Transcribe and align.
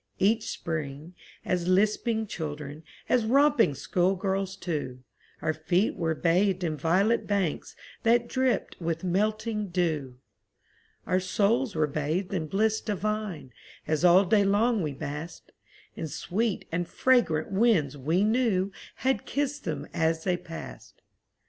Each 0.17 0.47
spring, 0.49 1.13
as 1.45 1.67
lisping 1.67 2.25
children, 2.25 2.81
As 3.07 3.23
romping 3.23 3.75
schoolgirls, 3.75 4.55
too, 4.55 5.03
Our 5.43 5.53
feet 5.53 5.95
were 5.95 6.15
bathed 6.15 6.63
in 6.63 6.75
violet 6.75 7.27
banks 7.27 7.75
That 8.01 8.27
dripped 8.27 8.81
with 8.81 9.03
melting 9.03 9.67
dew; 9.67 10.17
Our 11.05 11.19
souls 11.19 11.75
were 11.75 11.85
bathed 11.85 12.33
in 12.33 12.47
bliss 12.47 12.81
divine, 12.81 13.53
As 13.85 14.03
all 14.03 14.25
day 14.25 14.43
long 14.43 14.81
we 14.81 14.93
basked 14.93 15.51
In 15.95 16.07
sweet 16.07 16.67
and 16.71 16.87
fragrant 16.87 17.51
winds 17.51 17.95
we 17.95 18.23
knew 18.23 18.71
Had 19.05 19.27
kissed 19.27 19.65
them 19.65 19.85
as 19.93 20.23
they 20.23 20.35
passed. 20.35 21.03